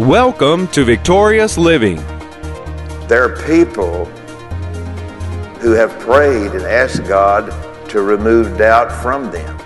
[0.00, 1.96] Welcome to Victorious Living.
[3.08, 4.04] There are people
[5.62, 7.48] who have prayed and asked God
[7.88, 9.56] to remove doubt from them.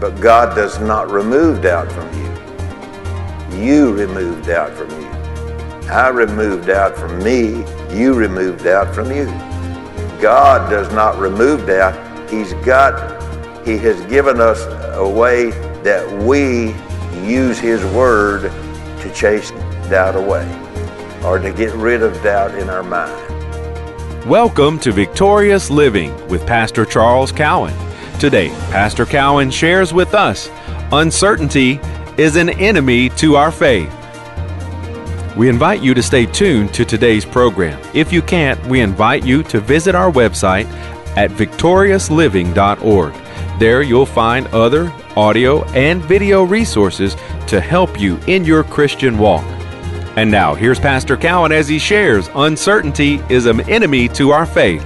[0.00, 3.66] But God does not remove doubt from you.
[3.66, 5.08] You remove doubt from you.
[5.88, 7.64] I remove doubt from me.
[7.92, 9.24] You remove doubt from you.
[10.22, 12.30] God does not remove doubt.
[12.30, 13.20] He's got,
[13.66, 14.64] He has given us
[14.94, 15.50] a way
[15.82, 16.72] that we
[17.28, 18.52] use His Word
[19.00, 19.50] to chase
[19.88, 20.46] doubt away
[21.24, 24.28] or to get rid of doubt in our mind.
[24.28, 27.74] Welcome to Victorious Living with Pastor Charles Cowan.
[28.18, 30.50] Today, Pastor Cowan shares with us
[30.92, 31.80] uncertainty
[32.18, 33.90] is an enemy to our faith.
[35.36, 37.80] We invite you to stay tuned to today's program.
[37.94, 40.66] If you can't, we invite you to visit our website
[41.16, 43.14] at victoriousliving.org.
[43.58, 47.14] There you'll find other audio and video resources
[47.46, 49.44] to help you in your Christian walk.
[50.16, 54.82] And now, here's Pastor Cowan as he shares uncertainty is an enemy to our faith.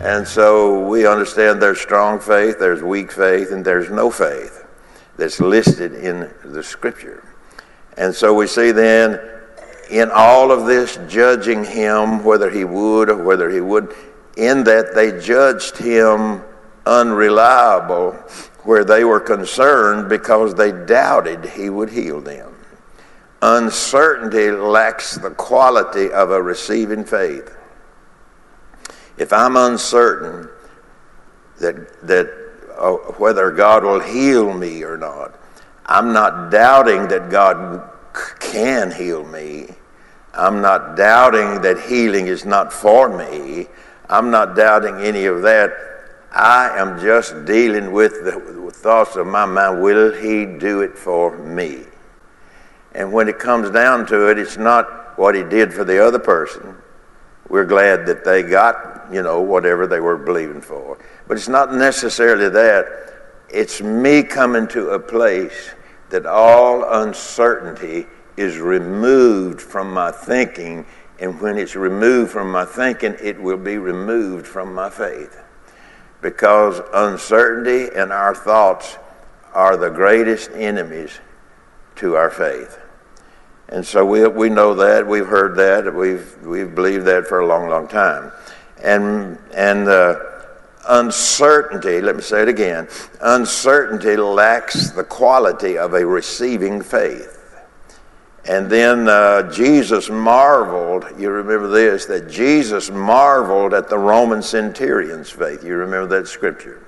[0.00, 4.66] And so we understand there's strong faith, there's weak faith, and there's no faith
[5.16, 7.26] that's listed in the scripture.
[7.96, 9.20] And so we see then
[9.90, 13.94] in all of this judging him, whether he would or whether he would,
[14.36, 16.42] in that they judged him
[16.86, 18.12] unreliable
[18.64, 22.54] where they were concerned because they doubted he would heal them.
[23.42, 27.54] Uncertainty lacks the quality of a receiving faith.
[29.18, 30.48] If I'm uncertain
[31.60, 32.26] that, that
[32.78, 35.38] uh, whether God will heal me or not,
[35.86, 37.90] I'm not doubting that God
[38.40, 39.68] can heal me.
[40.32, 43.66] I'm not doubting that healing is not for me.
[44.08, 45.93] I'm not doubting any of that.
[46.34, 49.80] I am just dealing with the thoughts of my mind.
[49.80, 51.84] Will he do it for me?
[52.92, 56.18] And when it comes down to it, it's not what he did for the other
[56.18, 56.76] person.
[57.48, 60.98] We're glad that they got, you know, whatever they were believing for.
[61.28, 62.86] But it's not necessarily that.
[63.48, 65.70] It's me coming to a place
[66.10, 70.84] that all uncertainty is removed from my thinking.
[71.20, 75.43] And when it's removed from my thinking, it will be removed from my faith
[76.24, 78.96] because uncertainty and our thoughts
[79.52, 81.20] are the greatest enemies
[81.96, 82.78] to our faith.
[83.68, 87.46] And so we, we know that, we've heard that, we've, we've believed that for a
[87.46, 88.32] long, long time.
[88.82, 90.18] And, and uh,
[90.88, 92.88] uncertainty, let me say it again,
[93.20, 97.43] uncertainty lacks the quality of a receiving faith.
[98.46, 105.30] And then uh, Jesus marveled, you remember this, that Jesus marveled at the Roman centurion's
[105.30, 105.64] faith.
[105.64, 106.86] You remember that scripture.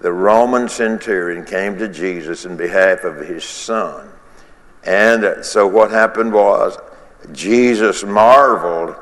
[0.00, 4.08] The Roman centurion came to Jesus in behalf of his son.
[4.84, 6.78] And so what happened was
[7.32, 8.96] Jesus marveled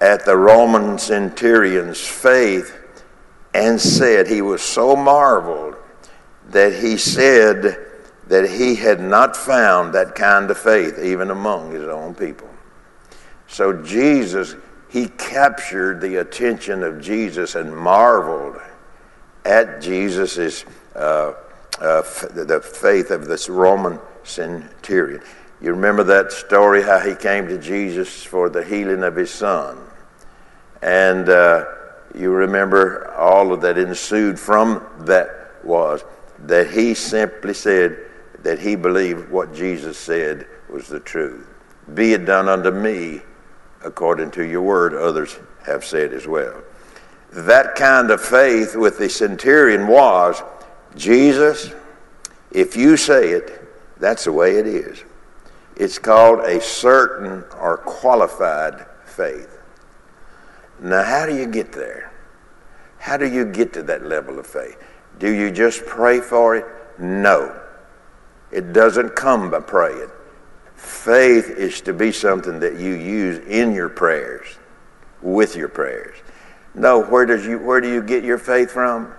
[0.00, 2.78] at the Roman centurion's faith
[3.54, 5.76] and said, he was so marveled
[6.48, 7.91] that he said,
[8.32, 12.48] that he had not found that kind of faith even among his own people.
[13.46, 14.56] So Jesus,
[14.88, 18.56] he captured the attention of Jesus and marveled
[19.44, 20.64] at Jesus'
[20.96, 21.34] uh,
[21.78, 22.00] uh,
[22.30, 25.20] the faith of this Roman centurion.
[25.60, 29.76] You remember that story how he came to Jesus for the healing of his son.
[30.80, 31.66] And uh,
[32.14, 36.02] you remember all of that ensued from that was
[36.46, 38.08] that he simply said,
[38.42, 41.46] that he believed what Jesus said was the truth.
[41.94, 43.22] Be it done unto me
[43.84, 46.62] according to your word, others have said as well.
[47.32, 50.42] That kind of faith with the centurion was
[50.96, 51.72] Jesus,
[52.50, 53.60] if you say it,
[53.98, 55.02] that's the way it is.
[55.76, 59.58] It's called a certain or qualified faith.
[60.80, 62.12] Now, how do you get there?
[62.98, 64.76] How do you get to that level of faith?
[65.18, 66.66] Do you just pray for it?
[66.98, 67.58] No.
[68.52, 70.10] It doesn't come by praying.
[70.76, 74.46] Faith is to be something that you use in your prayers,
[75.22, 76.18] with your prayers.
[76.74, 79.12] No, where does you where do you get your faith from?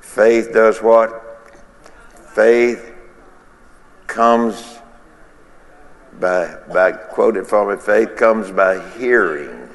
[0.00, 1.24] Faith does what?
[2.34, 2.94] Faith
[4.06, 4.78] comes
[6.20, 9.68] by by quoted from it, faith comes by hearing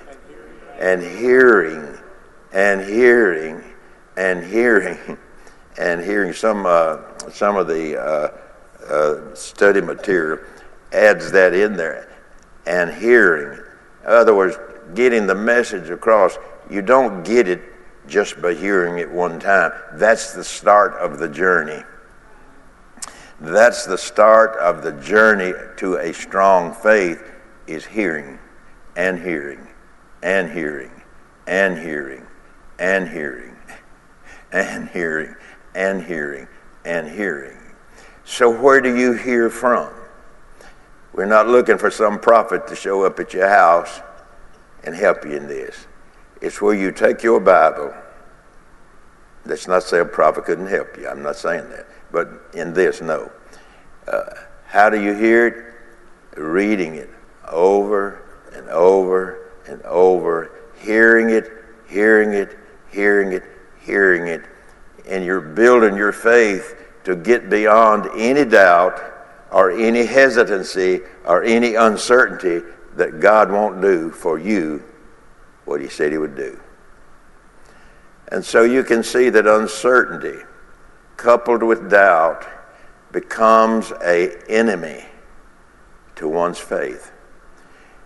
[0.79, 1.97] and hearing
[2.51, 3.63] and hearing
[4.17, 5.17] and hearing
[5.77, 6.97] and hearing some uh,
[7.31, 8.29] some of the uh,
[8.87, 10.39] uh, study material
[10.91, 12.09] adds that in there,
[12.65, 13.59] and hearing.
[14.03, 14.57] In other words,
[14.93, 16.37] getting the message across.
[16.69, 17.61] You don't get it
[18.07, 19.71] just by hearing it one time.
[19.93, 21.83] That's the start of the journey.
[23.39, 27.21] That's the start of the journey to a strong faith
[27.67, 28.39] is hearing
[28.95, 29.67] and hearing
[30.21, 30.91] and hearing
[31.47, 32.25] and hearing
[32.79, 33.57] and hearing
[34.51, 35.35] and hearing
[35.75, 36.47] and hearing
[36.85, 37.57] and hearing.
[38.25, 39.93] So where do you hear from?
[41.13, 44.01] We're not looking for some prophet to show up at your house
[44.83, 45.87] and help you in this.
[46.41, 47.93] It's where you take your Bible.
[49.45, 51.07] That's not say a prophet couldn't help you.
[51.07, 51.87] I'm not saying that.
[52.11, 53.31] But in this, no.
[54.07, 54.23] Uh,
[54.65, 56.39] how do you hear it?
[56.39, 57.09] Reading it
[57.49, 58.23] over
[58.53, 61.49] and over and over, hearing it,
[61.87, 62.57] hearing it,
[62.91, 63.43] hearing it,
[63.81, 64.43] hearing it,
[65.07, 69.01] and you're building your faith to get beyond any doubt
[69.51, 72.61] or any hesitancy or any uncertainty
[72.95, 74.83] that God won't do for you
[75.65, 76.59] what He said He would do.
[78.29, 80.43] And so you can see that uncertainty
[81.17, 82.47] coupled with doubt
[83.11, 85.05] becomes a enemy
[86.15, 87.11] to one's faith.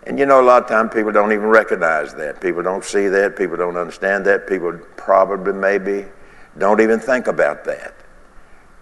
[0.05, 2.39] And you know, a lot of times people don't even recognize that.
[2.39, 3.35] People don't see that.
[3.35, 4.47] People don't understand that.
[4.47, 6.05] People probably, maybe,
[6.57, 7.93] don't even think about that.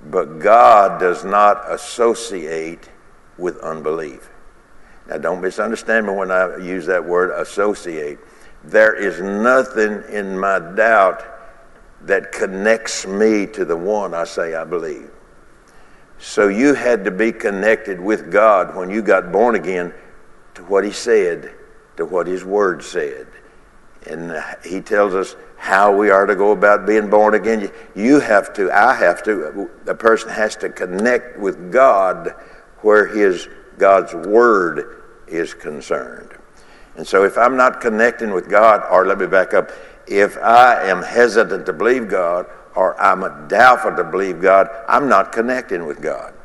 [0.10, 2.90] But God does not associate
[3.38, 4.30] with unbelief.
[5.08, 8.20] Now, don't misunderstand me when I use that word associate.
[8.64, 11.24] There is nothing in my doubt
[12.02, 15.12] that connects me to the one I say I believe.
[16.18, 19.94] So you had to be connected with God when you got born again
[20.56, 21.54] to what he said,
[21.98, 23.28] to what his word said.
[24.08, 27.72] And he tells us how we are to go about being born again.
[27.96, 32.36] You have to, I have to, the person has to connect with God
[32.82, 36.30] where his God's word is concerned.
[36.98, 39.72] And so if I'm not connecting with God, or let me back up,
[40.06, 42.46] if I am hesitant to believe God
[42.76, 46.36] or I'm doubtful to believe God, I'm not connecting with God.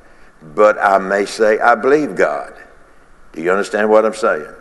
[0.55, 2.55] But I may say, I believe God.
[3.35, 4.55] Do you understand what I'm saying?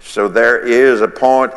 [0.00, 1.52] So there is a point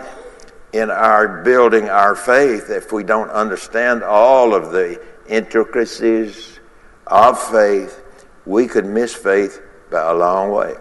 [0.74, 6.60] in our building our faith if we don't understand all of the intricacies
[7.08, 8.04] of faith,
[8.46, 9.62] we could miss faith
[9.92, 10.76] by a long way.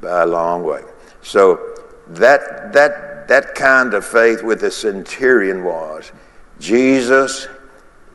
[0.00, 0.82] By a long way.
[1.22, 1.74] So
[2.08, 6.12] that that that kind of faith with the centurion was
[6.58, 7.48] Jesus,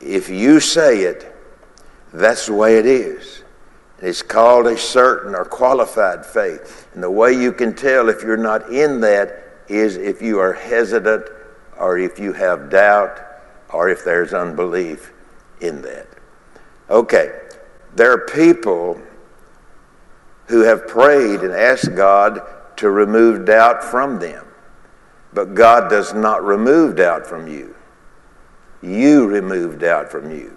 [0.00, 1.34] if you say it,
[2.12, 3.42] that's the way it is.
[4.00, 6.88] It's called a certain or qualified faith.
[6.94, 10.52] And the way you can tell if you're not in that is if you are
[10.52, 11.26] hesitant
[11.78, 13.20] or if you have doubt
[13.70, 15.12] or if there's unbelief
[15.60, 16.08] in that.
[16.90, 17.40] Okay,
[17.94, 19.00] there are people
[20.46, 22.40] who have prayed and asked God
[22.76, 24.44] to remove doubt from them.
[25.32, 27.74] But God does not remove doubt from you.
[28.82, 30.56] You remove doubt from you.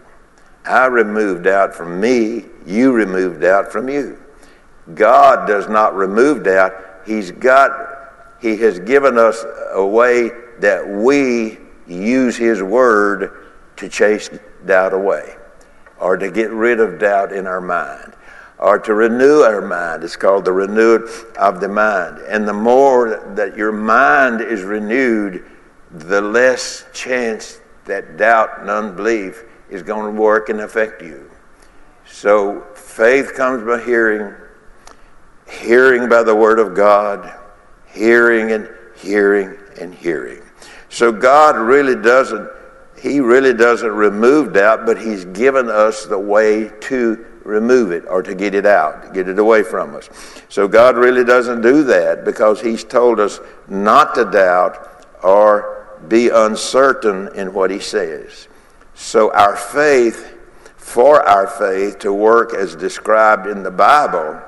[0.66, 4.20] I removed doubt from me, you removed doubt from you.
[4.94, 6.74] God does not remove doubt.
[7.06, 7.72] He's got,
[8.40, 13.32] He has given us a way that we use His Word
[13.78, 14.30] to chase
[14.66, 15.36] doubt away
[16.00, 18.14] or to get rid of doubt in our mind
[18.58, 20.04] or to renew our mind.
[20.04, 22.20] It's called the renewed of the mind.
[22.28, 25.46] And the more that your mind is renewed,
[25.92, 31.30] the less chance that doubt and unbelief is going to work and affect you.
[32.08, 34.34] So faith comes by hearing,
[35.48, 37.34] hearing by the Word of God,
[37.96, 40.42] hearing and hearing and hearing.
[40.90, 42.50] So God really doesn't,
[43.02, 48.22] He really doesn't remove doubt, but He's given us the way to remove it or
[48.24, 50.10] to get it out, to get it away from us.
[50.50, 56.30] So God really doesn't do that because He's told us not to doubt or be
[56.30, 58.48] uncertain in what He says.
[58.94, 60.38] So our faith,
[60.78, 64.42] for our faith to work as described in the Bible,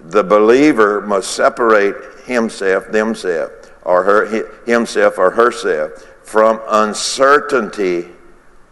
[0.00, 3.50] the believer must separate himself, themself,
[3.82, 8.08] or her, himself or herself from uncertainty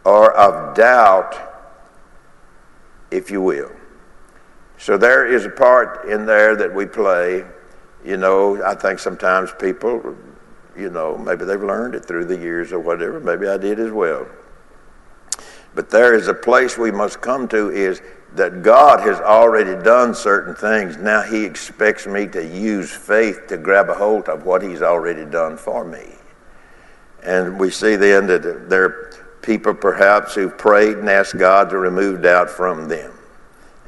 [0.04, 1.36] or of doubt,
[3.10, 3.70] if you will.
[4.78, 7.44] So there is a part in there that we play.
[8.04, 10.16] You know, I think sometimes people,
[10.76, 13.20] you know, maybe they've learned it through the years or whatever.
[13.20, 14.26] Maybe I did as well.
[15.74, 18.02] But there is a place we must come to is
[18.34, 20.96] that God has already done certain things.
[20.96, 25.24] Now He expects me to use faith to grab a hold of what He's already
[25.24, 26.14] done for me.
[27.22, 29.12] And we see then that there are
[29.42, 33.12] people perhaps who've prayed and asked God to remove doubt from them.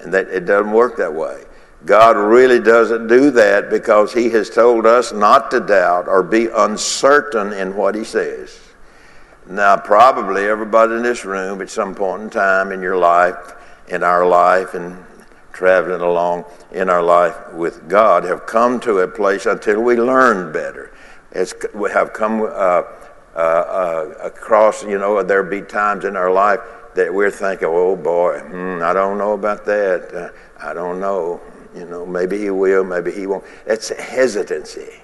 [0.00, 1.44] And that it doesn't work that way.
[1.86, 6.48] God really doesn't do that because He has told us not to doubt or be
[6.54, 8.60] uncertain in what He says.
[9.46, 13.54] Now, probably everybody in this room at some point in time in your life,
[13.88, 15.04] in our life, and
[15.54, 20.52] traveling along in our life with God have come to a place until we learn
[20.52, 20.92] better.
[21.74, 26.60] We have come uh, uh, uh, across, you know, there'll be times in our life
[26.94, 30.14] that we're thinking, oh boy, hmm, I don't know about that.
[30.14, 30.28] Uh,
[30.64, 31.40] I don't know.
[31.74, 33.44] You know, maybe he will, maybe he won't.
[33.66, 35.02] That's hesitancy.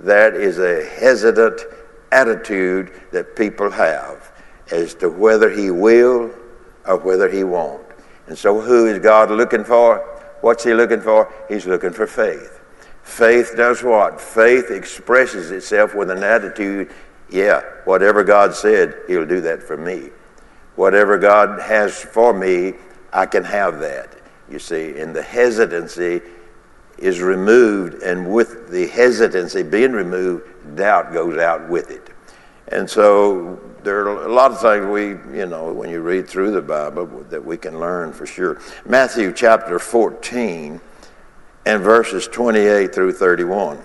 [0.00, 1.62] That is a hesitant
[2.10, 4.30] attitude that people have
[4.70, 6.30] as to whether he will
[6.86, 7.82] or whether he won't.
[8.26, 9.98] And so, who is God looking for?
[10.40, 11.32] What's he looking for?
[11.48, 12.60] He's looking for faith.
[13.02, 14.20] Faith does what?
[14.20, 16.92] Faith expresses itself with an attitude
[17.32, 20.10] yeah, whatever God said, he'll do that for me.
[20.76, 22.74] Whatever God has for me,
[23.12, 24.14] I can have that.
[24.50, 26.20] You see, and the hesitancy
[26.98, 32.10] is removed, and with the hesitancy being removed, doubt goes out with it.
[32.72, 36.52] And so there are a lot of things we, you know, when you read through
[36.52, 38.60] the Bible that we can learn for sure.
[38.86, 40.80] Matthew chapter 14
[41.66, 43.78] and verses 28 through 31.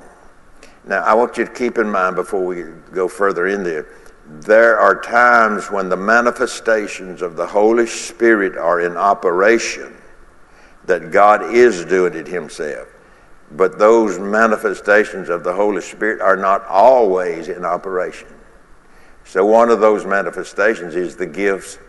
[0.85, 2.63] Now, I want you to keep in mind before we
[2.93, 3.87] go further in there,
[4.25, 9.95] there are times when the manifestations of the Holy Spirit are in operation,
[10.85, 12.87] that God is doing it Himself.
[13.51, 18.27] But those manifestations of the Holy Spirit are not always in operation.
[19.27, 21.79] So, one of those manifestations is the gifts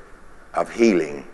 [0.54, 1.24] of healing.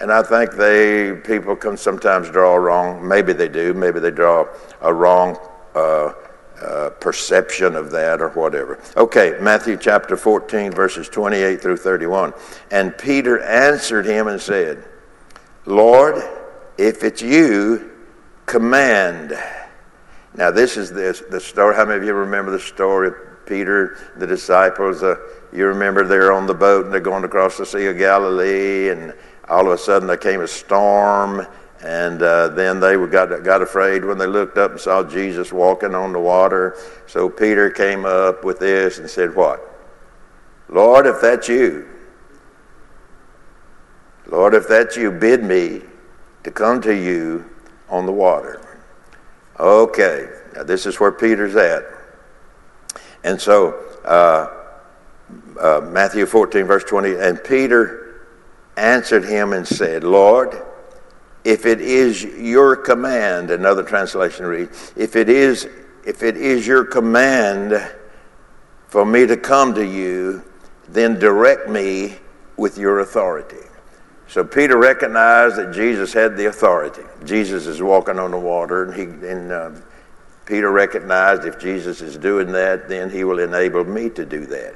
[0.00, 3.06] And I think they people can sometimes draw wrong.
[3.06, 3.72] Maybe they do.
[3.72, 4.48] Maybe they draw
[4.80, 5.38] a wrong
[5.76, 6.12] uh,
[6.60, 8.82] uh, perception of that or whatever.
[8.96, 12.34] Okay, Matthew chapter 14, verses 28 through 31.
[12.72, 14.82] And Peter answered him and said,
[15.66, 16.20] Lord,
[16.78, 17.92] if it's you,
[18.46, 19.38] command.
[20.34, 21.76] Now, this is the, the story.
[21.76, 23.12] How many of you remember the story
[23.46, 25.16] Peter, the disciples, uh,
[25.52, 29.14] you remember they're on the boat and they're going across the Sea of Galilee, and
[29.48, 31.46] all of a sudden there came a storm,
[31.84, 35.94] and uh, then they got, got afraid when they looked up and saw Jesus walking
[35.94, 36.76] on the water.
[37.06, 39.68] So Peter came up with this and said, What?
[40.68, 41.88] Lord, if that's you,
[44.26, 45.82] Lord, if that's you, bid me
[46.44, 47.44] to come to you
[47.88, 48.80] on the water.
[49.60, 51.84] Okay, now this is where Peter's at.
[53.24, 54.48] And so, uh,
[55.60, 58.26] uh, Matthew 14, verse 20, and Peter
[58.76, 60.60] answered him and said, Lord,
[61.44, 65.68] if it is your command, another translation reads, if it is,
[66.04, 67.90] if it is your command
[68.88, 70.42] for me to come to you,
[70.88, 72.16] then direct me
[72.56, 73.56] with your authority.
[74.28, 77.02] So Peter recognized that Jesus had the authority.
[77.24, 79.70] Jesus is walking on the water, and he and uh,
[80.46, 84.74] Peter recognized if Jesus is doing that, then he will enable me to do that.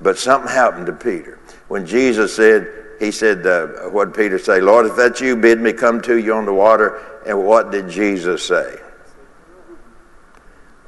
[0.00, 1.38] But something happened to Peter.
[1.68, 2.66] When Jesus said,
[2.98, 4.60] he said, uh, what did Peter say?
[4.60, 7.00] Lord, if that's you, bid me come to you on the water.
[7.26, 8.76] And what did Jesus say?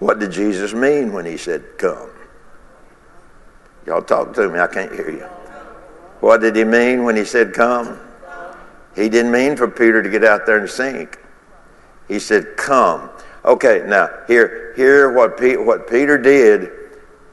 [0.01, 2.11] What did Jesus mean when he said, come?
[3.87, 5.27] Y'all talk to me, I can't hear you.
[6.21, 7.99] What did he mean when he said, come?
[8.97, 11.19] He didn't mean for Peter to get out there and sink.
[12.09, 13.09] He said, come.
[13.45, 16.71] Okay, now here, here what, Pe- what Peter did,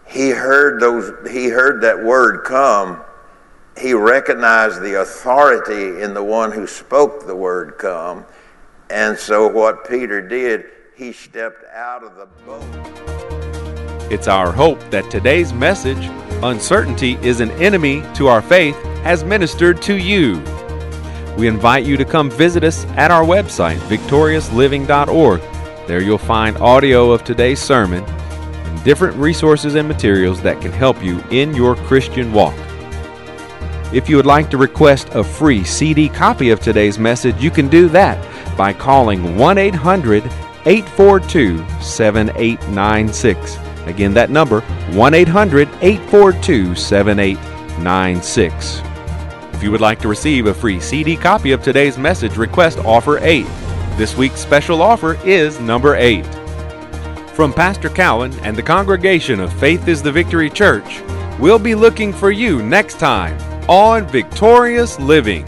[0.08, 3.02] he heard those, he heard that word come.
[3.78, 8.26] He recognized the authority in the one who spoke the word come.
[8.90, 12.64] And so what Peter did, he stepped out of the boat.
[14.10, 16.06] It's our hope that today's message,
[16.42, 20.42] Uncertainty is an Enemy to Our Faith, has ministered to you.
[21.38, 25.42] We invite you to come visit us at our website, victoriousliving.org
[25.88, 31.02] there you'll find audio of today's sermon and different resources and materials that can help
[31.02, 32.54] you in your Christian walk.
[33.94, 37.70] If you would like to request a free CD copy of today's message, you can
[37.70, 38.18] do that
[38.58, 40.26] by calling 1 800
[40.66, 43.58] 842 7896.
[43.86, 44.60] Again, that number
[44.92, 48.82] 1 800 842 7896.
[49.54, 53.20] If you would like to receive a free CD copy of today's message, request offer
[53.20, 53.46] 8.
[53.98, 56.24] This week's special offer is number 8.
[57.34, 61.02] From Pastor Cowan and the congregation of Faith is the Victory Church,
[61.40, 63.36] we'll be looking for you next time
[63.68, 65.48] on Victorious Living.